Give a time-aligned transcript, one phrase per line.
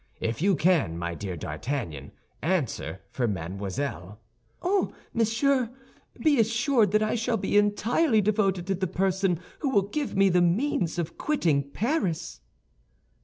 [0.19, 2.11] If you can, my dear D'Artagnan,
[2.41, 4.19] answer for Mademoiselle—"
[4.63, 5.69] "Oh, monsieur,
[6.19, 10.27] be assured that I shall be entirely devoted to the person who will give me
[10.29, 12.41] the means of quitting Paris."